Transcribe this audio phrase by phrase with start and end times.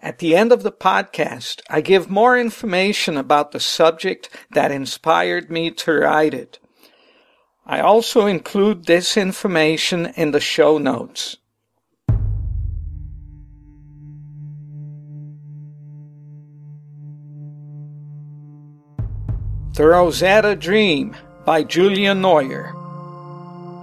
[0.00, 5.50] At the end of the podcast, I give more information about the subject that inspired
[5.50, 6.60] me to write it.
[7.66, 11.36] I also include this information in the show notes.
[19.78, 22.74] The Rosetta Dream by Julian Neuer.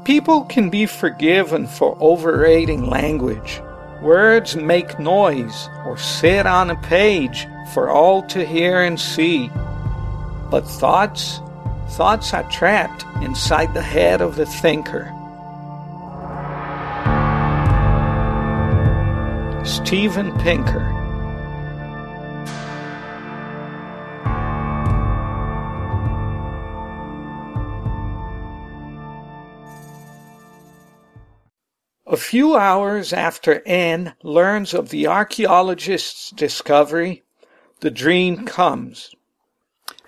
[0.03, 3.61] People can be forgiven for overrating language.
[4.01, 9.49] Words make noise or sit on a page for all to hear and see.
[10.51, 11.39] But thoughts,
[11.91, 15.05] thoughts are trapped inside the head of the thinker.
[19.63, 21.04] Steven Pinker
[32.15, 37.23] A few hours after N learns of the archaeologist's discovery,
[37.81, 39.13] the dream comes.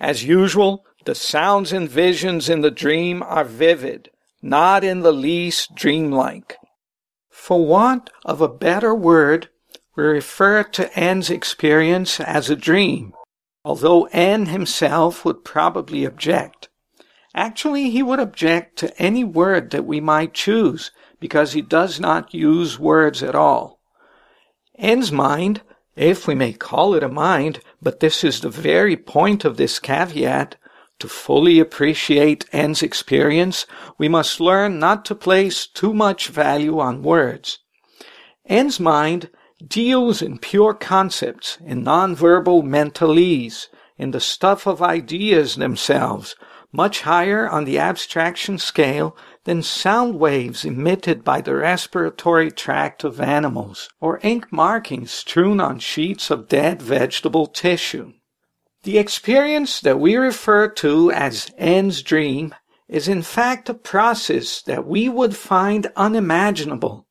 [0.00, 4.10] As usual, the sounds and visions in the dream are vivid,
[4.40, 6.56] not in the least dreamlike.
[7.28, 9.50] For want of a better word,
[9.94, 13.12] we refer to N's experience as a dream,
[13.66, 16.70] although N himself would probably object.
[17.34, 22.34] Actually, he would object to any word that we might choose because he does not
[22.34, 23.80] use words at all.
[24.76, 25.62] N's mind,
[25.96, 29.78] if we may call it a mind, but this is the very point of this
[29.78, 30.56] caveat,
[30.98, 33.66] to fully appreciate N's experience,
[33.98, 37.58] we must learn not to place too much value on words.
[38.46, 39.30] N's mind
[39.66, 46.36] deals in pure concepts, in nonverbal mentalese, in the stuff of ideas themselves,
[46.72, 53.20] much higher on the abstraction scale than sound waves emitted by the respiratory tract of
[53.20, 58.12] animals, or ink markings strewn on sheets of dead vegetable tissue.
[58.82, 62.54] The experience that we refer to as N's dream
[62.86, 67.07] is in fact a process that we would find unimaginable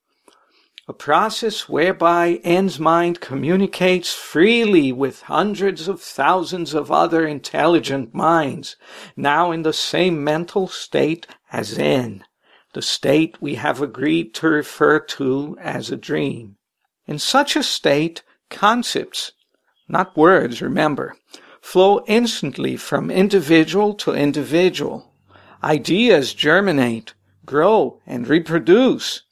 [0.89, 8.77] a process whereby N's mind communicates freely with hundreds of thousands of other intelligent minds,
[9.15, 12.23] now in the same mental state as N,
[12.73, 16.55] the state we have agreed to refer to as a dream.
[17.05, 19.33] In such a state, concepts,
[19.89, 21.17] not words, remember,
[21.59, 25.11] flow instantly from individual to individual.
[25.61, 27.13] Ideas germinate,
[27.45, 29.23] grow, and reproduce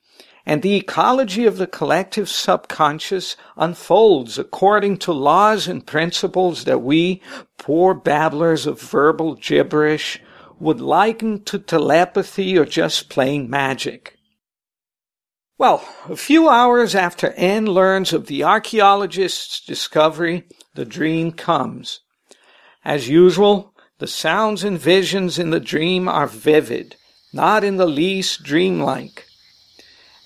[0.46, 7.22] and the ecology of the collective subconscious unfolds according to laws and principles that we,
[7.58, 10.22] poor babblers of verbal gibberish,
[10.60, 14.18] would liken to telepathy or just plain magic.
[15.58, 22.02] Well, a few hours after N learns of the archaeologist's discovery, the dream comes.
[22.84, 26.98] As usual, the sounds and visions in the dream are vivid,
[27.34, 29.26] not in the least dreamlike.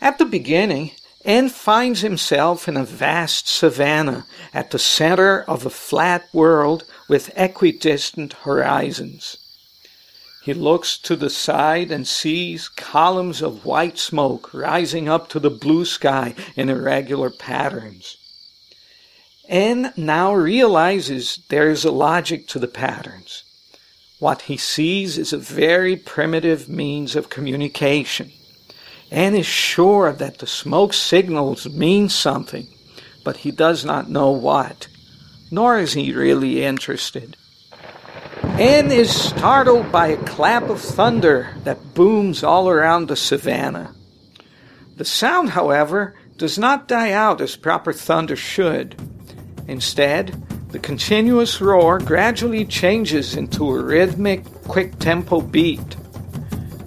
[0.01, 0.91] At the beginning,
[1.25, 7.31] N finds himself in a vast savanna at the center of a flat world with
[7.35, 9.35] equidistant horizons.
[10.41, 15.49] He looks to the side and sees columns of white smoke rising up to the
[15.49, 18.15] blue sky in irregular patterns.
[19.49, 23.43] N now realizes there is a logic to the patterns.
[24.19, 28.31] What he sees is a very primitive means of communication
[29.11, 32.67] and is sure that the smoke signals mean something,
[33.23, 34.87] but he does not know what,
[35.51, 37.35] nor is he really interested.
[38.43, 43.95] N is startled by a clap of thunder that booms all around the savannah.
[44.97, 48.95] The sound, however, does not die out as proper thunder should.
[49.67, 50.33] Instead,
[50.71, 55.95] the continuous roar gradually changes into a rhythmic, quick tempo beat.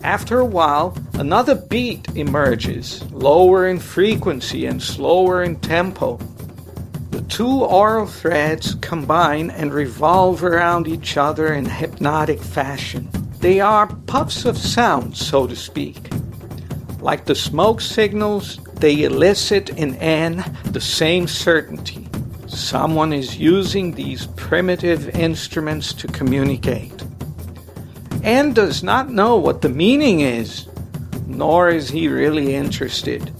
[0.04, 6.16] After a while, another beat emerges, lower in frequency and slower in tempo.
[7.10, 13.08] The two aural threads combine and revolve around each other in hypnotic fashion.
[13.38, 15.98] They are puffs of sound, so to speak.
[17.00, 22.08] Like the smoke signals, they elicit in N the same certainty.
[22.48, 26.92] Someone is using these primitive instruments to communicate.
[28.22, 30.68] N does not know what the meaning is,
[31.26, 33.32] nor is he really interested.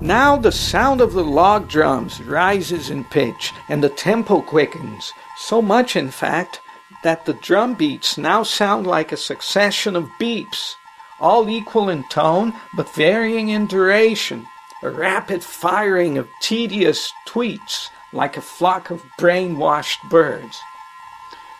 [0.00, 5.62] Now the sound of the log drums rises in pitch and the tempo quickens, so
[5.62, 6.60] much in fact
[7.02, 10.74] that the drum beats now sound like a succession of beeps,
[11.18, 14.46] all equal in tone but varying in duration,
[14.82, 20.60] a rapid firing of tedious tweets like a flock of brainwashed birds.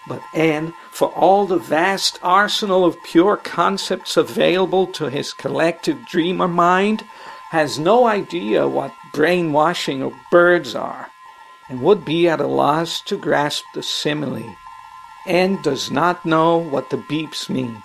[0.08, 6.48] But N, for all the vast arsenal of pure concepts available to his collective dreamer
[6.48, 7.02] mind,
[7.50, 11.10] has no idea what brainwashing of birds are,
[11.68, 14.56] and would be at a loss to grasp the simile,
[15.26, 17.82] and does not know what the beeps mean,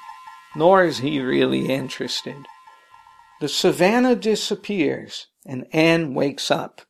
[0.55, 2.47] nor is he really interested.
[3.39, 6.81] The savannah disappears, and N wakes up.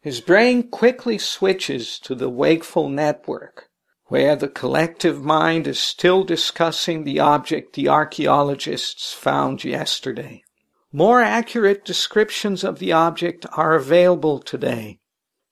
[0.00, 3.68] His brain quickly switches to the wakeful network,
[4.06, 10.42] where the collective mind is still discussing the object the archaeologists found yesterday.
[10.92, 14.98] More accurate descriptions of the object are available today.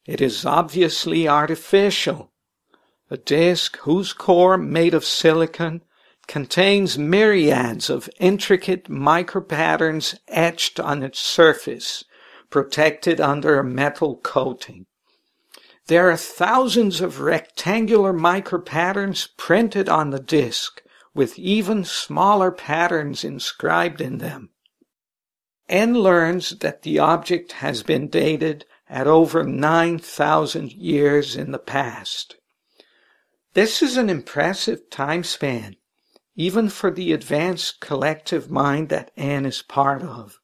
[0.05, 2.33] It is obviously artificial.
[3.11, 5.83] A disk whose core, made of silicon,
[6.27, 12.05] contains myriads of intricate micropatterns etched on its surface,
[12.51, 14.87] protected under a metal coating.
[15.87, 20.83] There are thousands of rectangular micropatterns printed on the disk,
[21.15, 24.51] with even smaller patterns inscribed in them.
[25.69, 32.37] N learns that the object has been dated at over 9,000 years in the past.
[33.55, 35.77] This is an impressive time span,
[36.37, 40.41] even for the advanced collective mind that N is part of.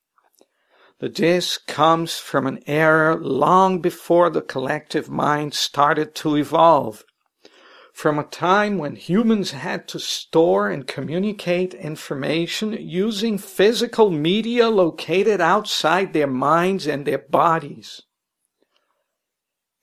[0.98, 7.04] The disk comes from an era long before the collective mind started to evolve
[7.96, 15.40] from a time when humans had to store and communicate information using physical media located
[15.40, 18.02] outside their minds and their bodies.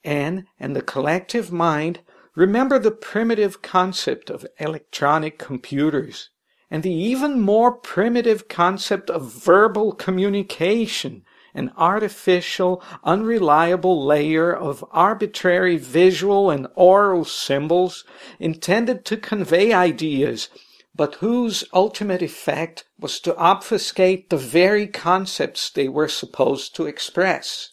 [0.03, 2.01] And, and the collective mind
[2.35, 6.29] remember the primitive concept of electronic computers
[6.73, 11.23] and the even more primitive concept of verbal communication
[11.53, 18.03] an artificial, unreliable layer of arbitrary visual and oral symbols
[18.39, 20.49] intended to convey ideas,
[20.95, 27.72] but whose ultimate effect was to obfuscate the very concepts they were supposed to express.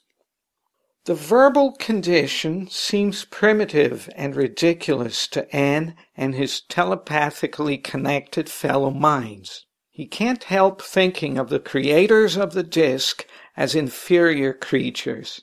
[1.07, 9.65] The verbal condition seems primitive and ridiculous to N and his telepathically connected fellow minds.
[9.89, 13.27] He can't help thinking of the creators of the disk
[13.57, 15.41] as inferior creatures.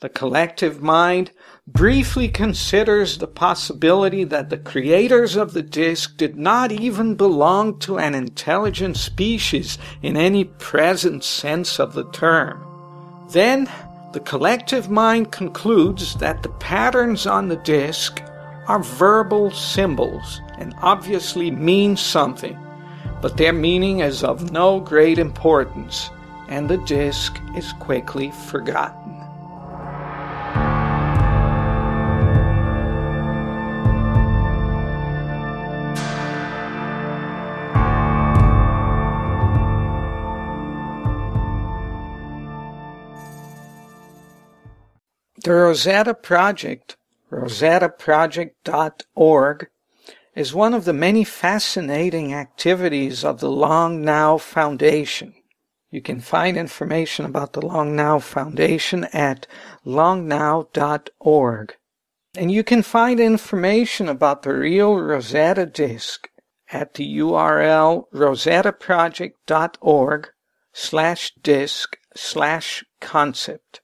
[0.00, 1.32] The collective mind
[1.66, 7.98] briefly considers the possibility that the creators of the disk did not even belong to
[7.98, 12.64] an intelligent species in any present sense of the term.
[13.30, 13.68] Then,
[14.12, 18.22] the collective mind concludes that the patterns on the disk
[18.68, 22.58] are verbal symbols and obviously mean something,
[23.22, 26.10] but their meaning is of no great importance
[26.48, 29.21] and the disk is quickly forgotten.
[45.44, 46.96] The Rosetta Project,
[47.32, 49.68] rosettaproject.org,
[50.36, 55.34] is one of the many fascinating activities of the Long Now Foundation.
[55.90, 59.48] You can find information about the Long Now Foundation at
[59.84, 61.74] longnow.org.
[62.36, 66.28] And you can find information about the real Rosetta disk
[66.70, 70.28] at the URL rosettaproject.org
[70.72, 73.81] slash disk slash concept.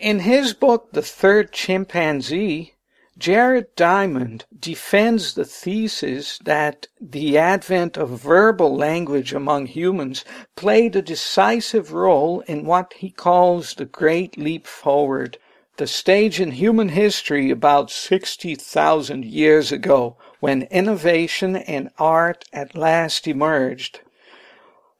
[0.00, 2.72] In his book, The Third Chimpanzee,
[3.18, 10.24] Jared Diamond defends the thesis that the advent of verbal language among humans
[10.56, 15.36] played a decisive role in what he calls the Great Leap Forward,
[15.76, 23.28] the stage in human history about 60,000 years ago when innovation and art at last
[23.28, 24.00] emerged.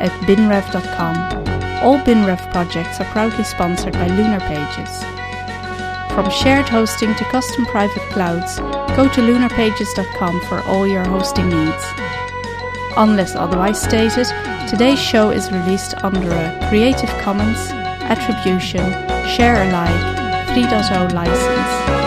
[0.00, 1.16] at binrev.com.
[1.82, 5.04] All BinRev projects are proudly sponsored by Lunar Pages.
[6.12, 8.58] From shared hosting to custom private clouds,
[8.96, 11.84] go to lunarpages.com for all your hosting needs.
[12.96, 14.26] Unless otherwise stated,
[14.68, 17.70] today's show is released under a Creative Commons
[18.10, 18.90] Attribution
[19.28, 21.97] Share Alike 3.0 license.